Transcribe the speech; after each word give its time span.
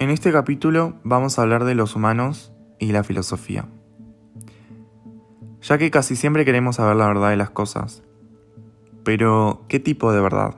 En 0.00 0.10
este 0.10 0.30
capítulo 0.30 0.94
vamos 1.02 1.38
a 1.38 1.42
hablar 1.42 1.64
de 1.64 1.74
los 1.74 1.96
humanos 1.96 2.52
y 2.78 2.92
la 2.92 3.02
filosofía. 3.02 3.66
Ya 5.60 5.76
que 5.76 5.90
casi 5.90 6.14
siempre 6.14 6.44
queremos 6.44 6.76
saber 6.76 6.94
la 6.94 7.08
verdad 7.08 7.30
de 7.30 7.36
las 7.36 7.50
cosas. 7.50 8.04
Pero, 9.02 9.64
¿qué 9.66 9.80
tipo 9.80 10.12
de 10.12 10.20
verdad? 10.20 10.54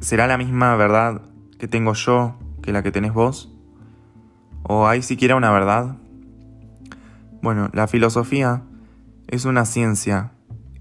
¿Será 0.00 0.26
la 0.26 0.36
misma 0.36 0.76
verdad 0.76 1.22
que 1.58 1.66
tengo 1.66 1.94
yo 1.94 2.36
que 2.62 2.72
la 2.72 2.82
que 2.82 2.92
tenés 2.92 3.14
vos? 3.14 3.56
¿O 4.64 4.86
hay 4.86 5.00
siquiera 5.00 5.34
una 5.34 5.50
verdad? 5.50 5.96
Bueno, 7.40 7.70
la 7.72 7.86
filosofía 7.86 8.64
es 9.28 9.46
una 9.46 9.64
ciencia 9.64 10.32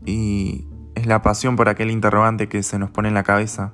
y 0.05 0.67
es 0.95 1.07
la 1.07 1.21
pasión 1.21 1.55
por 1.55 1.69
aquel 1.69 1.89
interrogante 1.89 2.49
que 2.49 2.63
se 2.63 2.77
nos 2.79 2.89
pone 2.91 3.07
en 3.07 3.13
la 3.13 3.23
cabeza, 3.23 3.71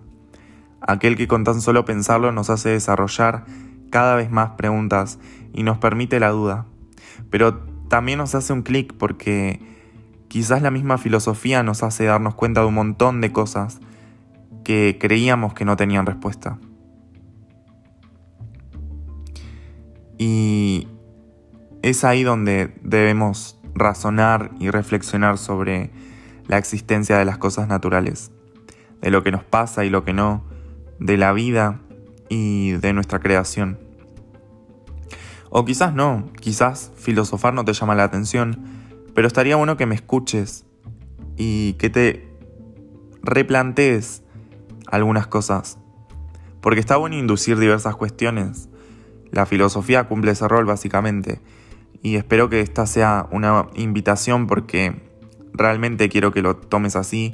aquel 0.87 1.15
que 1.15 1.27
con 1.27 1.43
tan 1.43 1.61
solo 1.61 1.85
pensarlo 1.85 2.31
nos 2.31 2.49
hace 2.49 2.69
desarrollar 2.69 3.45
cada 3.89 4.15
vez 4.15 4.31
más 4.31 4.51
preguntas 4.51 5.19
y 5.53 5.63
nos 5.63 5.77
permite 5.77 6.19
la 6.19 6.29
duda. 6.29 6.65
Pero 7.29 7.59
también 7.89 8.17
nos 8.17 8.35
hace 8.35 8.53
un 8.53 8.61
clic 8.61 8.93
porque 8.97 9.59
quizás 10.27 10.61
la 10.61 10.71
misma 10.71 10.97
filosofía 10.97 11.63
nos 11.63 11.83
hace 11.83 12.05
darnos 12.05 12.35
cuenta 12.35 12.61
de 12.61 12.67
un 12.67 12.73
montón 12.73 13.21
de 13.21 13.31
cosas 13.31 13.79
que 14.63 14.97
creíamos 14.99 15.53
que 15.53 15.65
no 15.65 15.75
tenían 15.75 16.05
respuesta. 16.05 16.59
Y 20.17 20.87
es 21.81 22.03
ahí 22.03 22.23
donde 22.23 22.73
debemos 22.81 23.59
razonar 23.73 24.51
y 24.59 24.69
reflexionar 24.69 25.37
sobre 25.37 25.91
la 26.47 26.57
existencia 26.57 27.17
de 27.17 27.25
las 27.25 27.37
cosas 27.37 27.67
naturales, 27.67 28.31
de 29.01 29.11
lo 29.11 29.23
que 29.23 29.31
nos 29.31 29.43
pasa 29.43 29.83
y 29.83 29.89
lo 29.89 30.05
que 30.05 30.13
no, 30.13 30.43
de 30.99 31.17
la 31.17 31.33
vida 31.33 31.81
y 32.29 32.73
de 32.73 32.93
nuestra 32.93 33.19
creación. 33.19 33.79
O 35.49 35.65
quizás 35.65 35.93
no, 35.93 36.31
quizás 36.41 36.91
filosofar 36.95 37.53
no 37.53 37.63
te 37.63 37.73
llama 37.73 37.95
la 37.95 38.03
atención, 38.03 38.63
pero 39.13 39.27
estaría 39.27 39.55
bueno 39.55 39.77
que 39.77 39.85
me 39.85 39.95
escuches 39.95 40.65
y 41.37 41.73
que 41.73 41.89
te 41.89 42.29
replantees 43.23 44.23
algunas 44.87 45.27
cosas. 45.27 45.77
Porque 46.61 46.79
está 46.79 46.97
bueno 46.97 47.15
inducir 47.15 47.57
diversas 47.57 47.95
cuestiones. 47.95 48.69
La 49.31 49.45
filosofía 49.45 50.05
cumple 50.05 50.31
ese 50.31 50.47
rol 50.47 50.65
básicamente 50.65 51.41
y 52.01 52.17
espero 52.17 52.49
que 52.49 52.61
esta 52.61 52.85
sea 52.85 53.27
una 53.31 53.67
invitación 53.75 54.47
porque 54.47 55.01
realmente 55.53 56.09
quiero 56.09 56.31
que 56.31 56.41
lo 56.41 56.55
tomes 56.55 56.95
así 56.95 57.33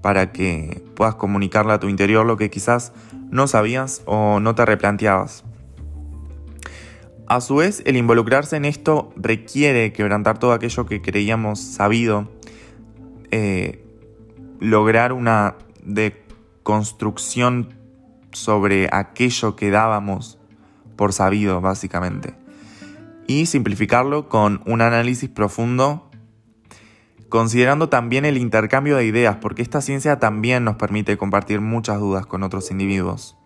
para 0.00 0.32
que 0.32 0.82
puedas 0.94 1.14
comunicarle 1.14 1.72
a 1.72 1.80
tu 1.80 1.88
interior 1.88 2.26
lo 2.26 2.36
que 2.36 2.50
quizás 2.50 2.92
no 3.30 3.46
sabías 3.46 4.02
o 4.06 4.40
no 4.40 4.54
te 4.54 4.64
replanteabas. 4.64 5.44
A 7.26 7.40
su 7.40 7.56
vez, 7.56 7.82
el 7.84 7.96
involucrarse 7.96 8.56
en 8.56 8.64
esto 8.64 9.12
requiere 9.16 9.92
quebrantar 9.92 10.38
todo 10.38 10.52
aquello 10.52 10.86
que 10.86 11.02
creíamos 11.02 11.60
sabido, 11.60 12.28
eh, 13.30 13.84
lograr 14.60 15.12
una 15.12 15.56
deconstrucción 15.82 17.74
sobre 18.32 18.88
aquello 18.92 19.56
que 19.56 19.70
dábamos 19.70 20.38
por 20.96 21.12
sabido, 21.12 21.60
básicamente 21.60 22.34
y 23.28 23.44
simplificarlo 23.44 24.28
con 24.28 24.62
un 24.64 24.80
análisis 24.80 25.28
profundo, 25.28 26.07
considerando 27.28 27.88
también 27.88 28.24
el 28.24 28.36
intercambio 28.36 28.96
de 28.96 29.04
ideas, 29.04 29.36
porque 29.36 29.62
esta 29.62 29.80
ciencia 29.80 30.18
también 30.18 30.64
nos 30.64 30.76
permite 30.76 31.16
compartir 31.16 31.60
muchas 31.60 32.00
dudas 32.00 32.26
con 32.26 32.42
otros 32.42 32.70
individuos. 32.70 33.36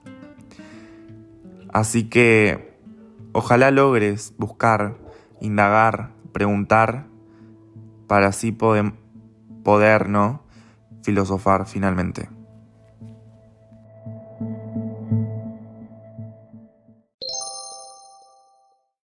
Así 1.73 2.05
que 2.05 2.77
ojalá 3.33 3.71
logres 3.71 4.35
buscar, 4.39 4.97
indagar, 5.41 6.11
preguntar, 6.33 7.07
para 8.07 8.29
así 8.29 8.53
poder, 8.53 8.93
poder 9.65 10.09
¿no? 10.09 10.43
filosofar 11.03 11.67
finalmente. 11.67 12.29